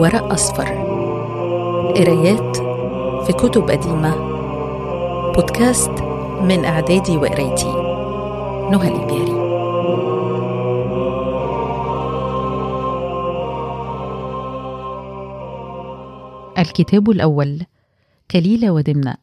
ورق 0.00 0.32
أصفر. 0.32 0.68
قرايات 1.96 2.56
في 3.26 3.32
كتب 3.32 3.70
قديمة. 3.70 4.16
بودكاست 5.32 5.90
من 6.42 6.64
إعدادي 6.64 7.16
وقرايتي. 7.16 7.72
نهى 8.70 8.88
الإبياري. 8.88 9.36
الكتاب 16.58 17.10
الأول 17.10 17.62
كليلة 18.30 18.70
ودمنة. 18.70 19.14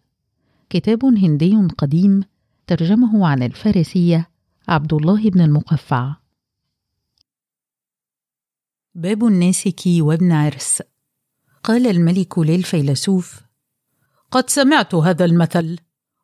كتاب 0.70 1.06
هندي 1.06 1.68
قديم 1.78 2.24
ترجمه 2.68 3.28
عن 3.28 3.44
الفارسية 3.44 4.30
عبد 4.68 4.94
الله 4.94 5.30
بن 5.30 5.42
المقفع. 5.42 6.23
باب 8.96 9.26
الناسك 9.26 9.82
وابن 9.86 10.32
عرس. 10.32 10.82
قال 11.64 11.88
الملك 11.88 12.40
للفيلسوف 12.40 13.42
قد 14.32 14.50
سمعت 14.50 14.96
هذا 14.96 15.26
المثل. 15.26 15.78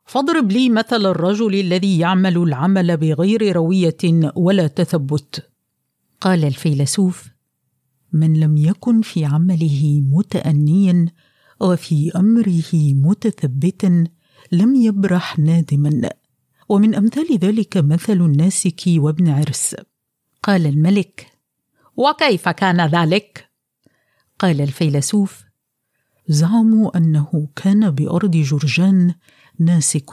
فاضرب 0.05 0.51
لي 0.51 0.69
مثل 0.69 1.05
الرجل 1.05 1.55
الذي 1.55 1.99
يعمل 1.99 2.37
العمل 2.37 2.97
بغير 2.97 3.55
روية 3.55 3.97
ولا 4.35 4.67
تثبت. 4.67 5.49
قال 6.21 6.45
الفيلسوف 6.45 7.27
من 8.13 8.39
لم 8.39 8.57
يكن 8.57 9.01
في 9.01 9.25
عمله 9.25 10.01
متأنيا 10.11 11.05
وفي 11.59 12.11
أمره 12.15 12.73
متثبتا 12.93 14.03
لم 14.51 14.75
يبرح 14.75 15.39
نادما. 15.39 16.09
ومن 16.69 16.95
أمثال 16.95 17.37
ذلك 17.37 17.77
مثل 17.77 18.21
الناسك 18.21 18.81
وابن 18.87 19.29
عرس. 19.29 19.75
قال 20.43 20.65
الملك 20.65 21.28
وكيف 21.99 22.49
كان 22.49 22.85
ذلك؟ 22.85 23.49
قال 24.39 24.61
الفيلسوف 24.61 25.43
زعموا 26.27 26.97
أنه 26.97 27.47
كان 27.55 27.91
بأرض 27.91 28.31
جرجان 28.31 29.13
ناسك. 29.59 30.09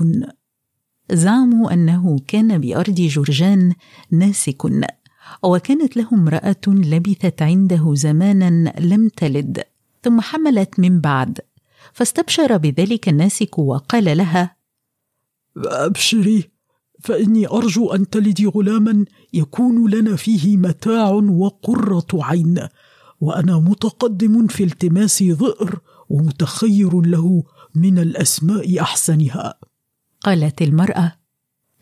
زعموا 1.13 1.73
أنه 1.73 2.19
كان 2.29 2.59
بأرض 2.59 2.95
جرجان 2.95 3.75
ناسك. 4.11 4.63
وكانت 5.43 5.97
له 5.97 6.09
امرأة 6.13 6.67
لبثت 6.67 7.43
عنده 7.43 7.95
زمانا 7.95 8.73
لم 8.81 9.09
تلد 9.09 9.65
ثم 10.03 10.21
حملت 10.21 10.81
من 10.81 11.01
بعد. 11.01 11.41
فاستبشر 11.93 12.57
بذلك 12.57 13.09
الناسك 13.09 13.59
وقال 13.59 14.17
لها 14.17 14.57
أبشري 15.57 16.56
فإني 17.01 17.49
أرجو 17.49 17.93
أن 17.93 18.09
تلدي 18.09 18.47
غلاما 18.47 19.05
يكون 19.33 19.91
لنا 19.91 20.17
فيه 20.17 20.57
متاع 20.57 21.11
وقرة 21.11 22.07
عين 22.15 22.69
وأنا 23.21 23.59
متقدم 23.59 24.47
في 24.47 24.65
التماس 24.65 25.23
ظئر 25.23 25.79
ومتخير 26.09 27.01
له 27.01 27.43
من 27.75 27.99
الأسماء 27.99 28.81
أحسنها. 28.81 29.55
قالت 30.21 30.63
المرأة 30.63 31.13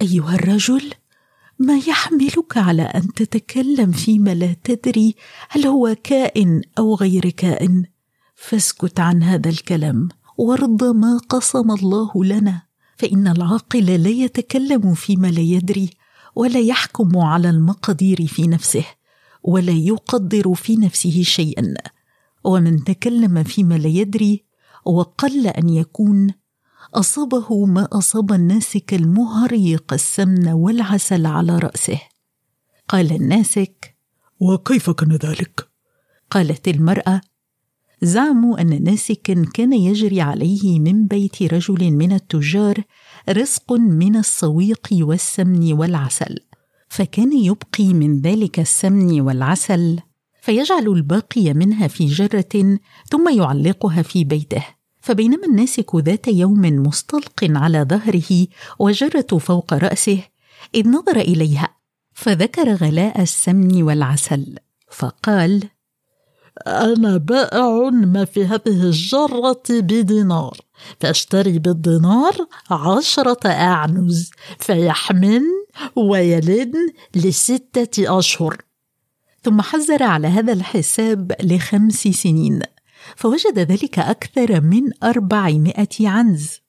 أيها 0.02 0.34
الرجل 0.34 0.92
ما 1.58 1.78
يحملك 1.78 2.56
على 2.56 2.82
أن 2.82 3.12
تتكلم 3.12 3.92
فيما 3.92 4.34
لا 4.34 4.56
تدري 4.64 5.14
هل 5.48 5.66
هو 5.66 5.96
كائن 6.02 6.62
أو 6.78 6.94
غير 6.94 7.30
كائن. 7.30 7.84
فاسكت 8.34 9.00
عن 9.00 9.22
هذا 9.22 9.48
الكلام 9.50 10.08
وارض 10.38 10.84
ما 10.84 11.18
قسم 11.28 11.70
الله 11.70 12.24
لنا. 12.24 12.62
فإن 12.96 13.28
العاقل 13.28 13.86
لا 14.02 14.10
يتكلم 14.10 14.94
فيما 14.94 15.26
لا 15.26 15.40
يدري 15.40 15.90
ولا 16.34 16.60
يحكم 16.60 17.18
على 17.18 17.50
المقادير 17.50 18.26
في 18.26 18.46
نفسه 18.46 18.84
ولا 19.42 19.72
يقدر 19.72 20.54
في 20.54 20.76
نفسه 20.76 21.22
شيئا. 21.22 21.74
ومن 22.44 22.84
تكلم 22.84 23.42
فيما 23.42 23.74
لا 23.74 23.88
يدري 23.88 24.44
وقل 24.84 25.46
أن 25.46 25.68
يكون 25.68 26.30
أصابه 26.94 27.64
ما 27.64 27.88
أصاب 27.92 28.32
الناسك 28.32 28.94
المهريق 28.94 29.92
السمن 29.92 30.48
والعسل 30.48 31.26
على 31.26 31.58
رأسه. 31.58 32.00
قال 32.88 33.12
الناسك 33.12 33.96
وكيف 34.40 34.90
كان 34.90 35.12
ذلك؟ 35.12 35.68
قالت 36.30 36.68
المرأة 36.68 37.20
زعموا 38.02 38.60
أن 38.60 38.84
ناسكا 38.84 39.44
كان 39.54 39.72
يجري 39.72 40.20
عليه 40.20 40.80
من 40.80 41.06
بيت 41.06 41.42
رجل 41.42 41.90
من 41.90 42.12
التجار 42.12 42.82
رزق 43.28 43.72
من 43.72 44.16
السويق 44.16 44.88
والسمن 44.92 45.72
والعسل. 45.72 46.38
فكان 46.88 47.38
يبقي 47.38 47.94
من 47.94 48.20
ذلك 48.20 48.60
السمن 48.60 49.20
والعسل 49.20 50.00
فيجعل 50.42 50.88
الباقي 50.88 51.54
منها 51.54 51.88
في 51.88 52.06
جرة 52.06 52.78
ثم 53.10 53.28
يعلقها 53.28 54.02
في 54.02 54.24
بيته. 54.24 54.64
فبينما 55.04 55.46
الناسك 55.46 55.96
ذات 55.96 56.28
يوم 56.28 56.60
مستلق 56.60 57.44
على 57.44 57.86
ظهره 57.90 58.46
وجرة 58.78 59.38
فوق 59.38 59.74
رأسه 59.74 60.22
إذ 60.74 60.88
نظر 60.88 61.16
إليها 61.16 61.68
فذكر 62.14 62.74
غلاء 62.74 63.22
السمن 63.22 63.82
والعسل 63.82 64.54
فقال 64.90 65.68
أنا 66.66 67.16
بائع 67.16 67.90
ما 67.90 68.24
في 68.24 68.44
هذه 68.44 68.60
الجرة 68.66 69.62
بدينار. 69.70 70.60
فاشتري 71.00 71.58
بالدينار 71.58 72.36
عشرة 72.70 73.48
أعنز 73.48 74.30
فيحمن 74.58 75.42
ويلدن 75.96 76.92
لستة 77.14 78.18
أشهر. 78.18 78.56
ثم 79.42 79.60
حذر 79.60 80.02
على 80.02 80.28
هذا 80.28 80.52
الحساب 80.52 81.32
لخمس 81.42 82.08
سنين. 82.08 82.60
فوجد 83.16 83.58
ذلك 83.58 83.98
أكثر 83.98 84.60
من 84.60 84.82
أربعمائة 85.02 86.08
عنز. 86.08 86.60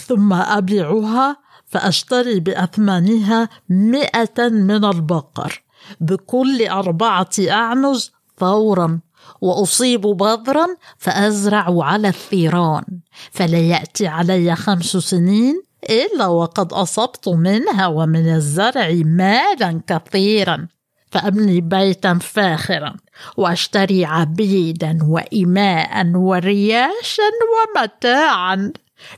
ثم 0.00 0.32
أبيعها 0.32 1.36
فأشتري 1.66 2.40
بأثمانها 2.40 3.48
مئة 3.68 4.48
من 4.48 4.84
البقر. 4.84 5.62
بكل 6.00 6.66
أربعة 6.66 7.30
أعنز 7.50 8.12
فورا 8.36 9.00
وأصيب 9.40 10.00
بذرا 10.00 10.66
فأزرع 10.98 11.84
على 11.84 12.08
الثيران 12.08 12.84
فلا 13.30 13.58
يأتي 13.58 14.06
علي 14.06 14.56
خمس 14.56 14.96
سنين 14.96 15.62
إلا 15.90 16.26
وقد 16.26 16.72
أصبت 16.72 17.28
منها 17.28 17.86
ومن 17.86 18.34
الزرع 18.34 18.92
مالا 19.04 19.80
كثيرا 19.86 20.68
فأبني 21.10 21.60
بيتا 21.60 22.18
فاخرا 22.22 22.96
وأشتري 23.36 24.04
عبيدا 24.04 24.98
وإماء 25.02 26.06
ورياشا 26.14 27.30
ومتاعا. 27.52 28.72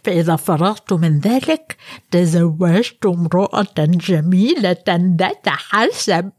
فإذا 0.05 0.37
فرغت 0.37 0.93
من 0.93 1.19
ذلك 1.19 1.77
تزوجت 2.11 3.07
امرأة 3.07 3.75
جميلة 3.79 4.85
ذات 5.19 5.49
حسب 5.49 6.31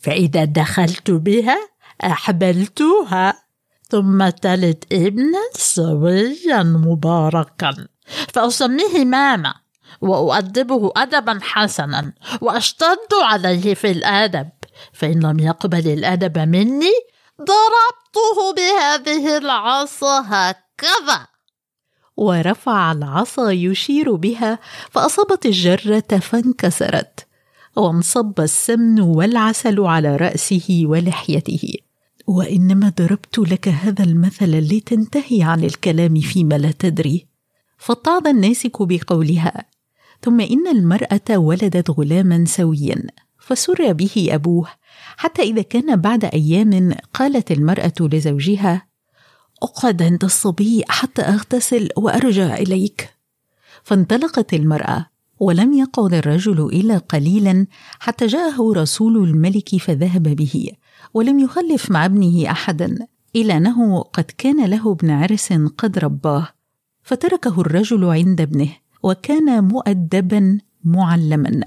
فإذا 0.00 0.44
دخلت 0.44 1.10
بها 1.10 1.71
أحبلتها. 2.04 3.42
ثم 3.88 4.28
تلد 4.28 4.84
ابنا 4.92 5.38
سويا 5.54 6.62
مباركا. 6.62 7.86
فأسميه 8.34 9.04
ماما 9.04 9.54
وأؤدبه 10.00 10.92
أدبا 10.96 11.38
حسنا 11.42 12.12
وأشتد 12.40 13.12
عليه 13.22 13.74
في 13.74 13.90
الأدب. 13.90 14.48
فإن 14.92 15.20
لم 15.20 15.38
يقبل 15.38 15.88
الأدب 15.88 16.38
مني 16.38 16.92
ضربته 17.38 18.54
بهذه 18.56 19.38
العصا 19.38 20.20
هكذا. 20.20 21.26
ورفع 22.16 22.92
العصا 22.92 23.50
يشير 23.50 24.14
بها 24.14 24.58
فأصابت 24.90 25.46
الجرة 25.46 26.18
فانكسرت. 26.20 27.26
وانصب 27.76 28.40
السمن 28.40 29.00
والعسل 29.00 29.80
على 29.80 30.16
رأسه 30.16 30.82
ولحيته. 30.84 31.74
وإنما 32.32 32.88
ضربت 32.98 33.38
لك 33.38 33.68
هذا 33.68 34.04
المثل 34.04 34.58
لتنتهي 34.58 35.42
عن 35.42 35.64
الكلام 35.64 36.20
فيما 36.20 36.58
لا 36.58 36.70
تدري. 36.70 37.26
فاتعظ 37.78 38.26
الناسك 38.26 38.82
بقولها 38.82 39.64
ثم 40.22 40.40
إن 40.40 40.68
المرأة 40.68 41.38
ولدت 41.38 41.90
غلاما 41.90 42.44
سويا. 42.44 43.02
فسر 43.38 43.92
به 43.92 44.28
أبوه 44.30 44.68
حتى 45.16 45.42
إذا 45.42 45.62
كان 45.62 45.96
بعد 45.96 46.24
أيام 46.24 46.94
قالت 47.14 47.50
المرأة 47.50 47.92
لزوجها 48.00 48.86
أقعد 49.62 50.02
عند 50.02 50.24
الصبي 50.24 50.82
حتى 50.88 51.22
أغتسل 51.22 51.88
وأرجع 51.96 52.54
إليك. 52.54 53.10
فانطلقت 53.82 54.54
المرأة 54.54 55.06
ولم 55.40 55.72
يقعد 55.72 56.14
الرجل 56.14 56.66
إلا 56.72 56.98
قليلا 56.98 57.66
حتى 58.00 58.26
جاءه 58.26 58.72
رسول 58.76 59.16
الملك 59.16 59.76
فذهب 59.76 60.22
به. 60.22 60.72
ولم 61.14 61.38
يخلف 61.38 61.90
مع 61.90 62.04
ابنه 62.04 62.50
أحدا 62.50 63.06
إلا 63.36 63.56
أنه 63.56 64.02
قد 64.02 64.24
كان 64.38 64.64
له 64.64 64.92
ابن 64.92 65.10
عرس 65.10 65.52
قد 65.52 65.98
رباه 65.98 66.48
فتركه 67.02 67.60
الرجل 67.60 68.04
عند 68.04 68.40
ابنه 68.40 68.68
وكان 69.02 69.64
مؤدبا 69.64 70.58
معلما 70.84 71.62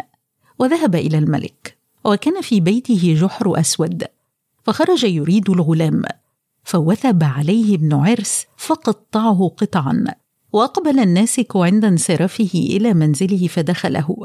وذهب 0.60 0.96
إلى 0.96 1.18
الملك 1.18 1.78
وكان 2.06 2.42
في 2.42 2.60
بيته 2.60 3.16
جحر 3.22 3.60
أسود 3.60 4.04
فخرج 4.64 5.04
يريد 5.04 5.50
الغلام 5.50 6.02
فوثب 6.64 7.24
عليه 7.24 7.76
ابن 7.76 7.94
عرس 7.94 8.46
فقطعه 8.58 9.52
قطعا 9.58 10.06
وأقبل 10.54 11.00
الناسك 11.00 11.56
عند 11.56 11.86
انصرافه 11.86 12.50
إلى 12.54 12.94
منزله 12.94 13.48
فدخله. 13.48 14.16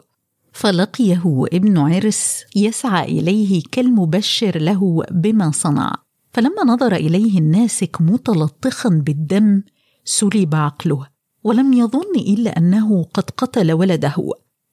فلقيه 0.53 1.45
ابن 1.53 1.79
عرس 1.79 2.45
يسعى 2.57 3.05
إليه 3.05 3.63
كالمبشر 3.73 4.59
له 4.59 5.05
بما 5.11 5.51
صنع. 5.51 5.95
فلما 6.33 6.65
نظر 6.67 6.95
إليه 6.95 7.39
الناسك 7.39 7.97
متلطخا 8.01 8.89
بالدم 8.89 9.63
سلب 10.05 10.55
عقله 10.55 11.07
ولم 11.45 11.73
يظن 11.73 12.15
إلا 12.17 12.59
أنه 12.59 13.03
قد 13.15 13.31
قتل 13.31 13.73
ولده. 13.73 14.17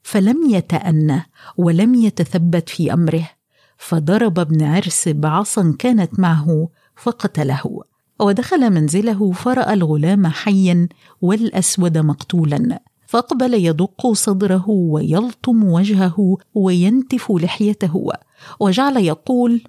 فلم 0.04 0.50
يتأنى 0.50 1.24
ولم 1.58 1.96
يتثبت 1.96 2.70
في 2.70 2.94
أمره. 2.94 3.30
فضرب 3.78 4.40
ابن 4.40 4.64
عرس 4.64 5.08
بعصا 5.08 5.76
كانت 5.80 6.20
معه 6.20 6.70
فقتله. 6.96 7.82
ودخل 8.20 8.70
منزله 8.70 9.32
فرأى 9.32 9.74
الغلام 9.74 10.28
حيا 10.28 10.88
والأسود 11.22 11.98
مقتولا. 11.98 12.80
فاقبل 13.08 13.54
يدق 13.54 14.14
صدره 14.14 14.70
ويلطم 14.70 15.64
وجهه 15.64 16.38
وينتف 16.54 17.32
لحيته 17.32 18.12
وجعل 18.60 18.98
يقول 18.98 19.62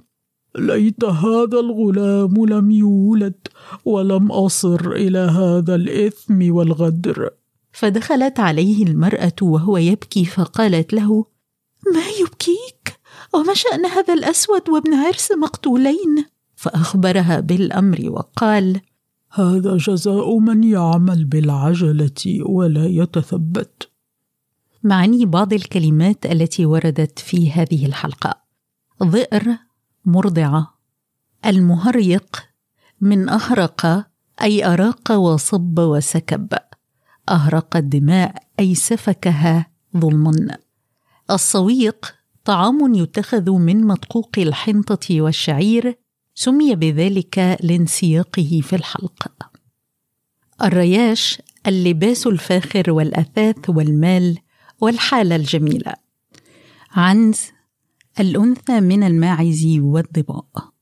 ليت 0.59 1.05
هذا 1.05 1.61
الغلام 1.61 2.47
لم 2.47 2.71
يولد 2.71 3.49
ولم 3.85 4.33
أصر 4.33 4.91
إلى 4.91 5.19
هذا 5.19 5.75
الإثم 5.75 6.55
والغدر. 6.55 7.31
فدخلت 7.73 8.41
عليه 8.41 8.85
المرأة 8.85 9.33
وهو 9.43 9.77
يبكي 9.77 10.25
فقالت 10.25 10.93
له 10.93 11.25
ما 11.95 12.07
يبكيك؟ 12.21 12.99
وما 13.35 13.55
شأن 13.55 13.87
هذا 13.87 14.15
الأسود 14.15 14.69
وابن 14.69 14.95
عرس 14.95 15.33
مقتولين؟ 15.33 16.25
فأخبرها 16.57 17.41
بالأمر 17.41 17.99
وقال 18.11 18.81
هذا 19.31 19.77
جزاء 19.77 20.39
من 20.39 20.65
يعمل 20.65 21.25
بالعجلة 21.25 22.43
ولا 22.43 22.87
يتثبت. 22.87 23.91
معاني 24.83 25.27
بعض 25.27 25.53
الكلمات 25.53 26.27
التي 26.27 26.67
وردت 26.67 27.19
في 27.19 27.53
هذه 27.53 27.87
الحلقة. 27.87 28.35
ظئر 29.05 29.57
مرضعة. 30.05 30.75
المهريق 31.47 32.37
من 33.01 33.29
أهرق 33.29 34.07
أي 34.43 34.67
أراق 34.67 35.13
وصب 35.13 35.79
وسكب. 35.79 36.49
أهرق 37.29 37.77
الدماء 37.77 38.43
أي 38.61 38.75
سفكها 38.75 39.67
ظلما 39.97 40.57
الصويق 41.31 42.15
طعام 42.45 42.95
يتخذ 42.95 43.51
من 43.51 43.85
مدقوق 43.85 44.31
الحنطة 44.39 45.21
والشعير. 45.21 45.99
سمي 46.41 46.75
بذلك 46.75 47.59
لانسياقه 47.61 48.61
في 48.63 48.77
الحلق. 48.77 49.33
الرياش 50.63 51.43
اللباس 51.67 52.27
الفاخر 52.27 52.91
والأثاث 52.91 53.71
والمال 53.71 54.39
والحالة 54.81 55.37
الجميلة. 55.37 55.95
عنز 56.91 57.41
الأنثى 58.21 58.81
من 58.81 59.03
الماعز 59.03 59.67
والظباء 59.67 60.73